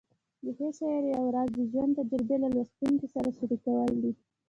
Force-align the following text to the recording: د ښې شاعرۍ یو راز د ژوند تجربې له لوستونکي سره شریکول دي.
د 0.43 0.45
ښې 0.57 0.69
شاعرۍ 0.77 1.09
یو 1.15 1.25
راز 1.35 1.49
د 1.55 1.59
ژوند 1.71 1.97
تجربې 1.99 2.37
له 2.43 2.47
لوستونکي 2.55 3.07
سره 3.13 3.29
شریکول 3.37 3.89
دي. 4.03 4.11